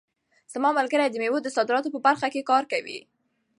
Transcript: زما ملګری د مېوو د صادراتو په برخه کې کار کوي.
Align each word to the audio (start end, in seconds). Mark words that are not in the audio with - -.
زما 0.53 0.69
ملګری 0.79 1.07
د 1.09 1.15
مېوو 1.21 1.39
د 1.45 1.47
صادراتو 1.55 1.93
په 1.93 1.99
برخه 2.05 2.27
کې 2.33 2.47
کار 2.49 2.63
کوي. 2.71 2.99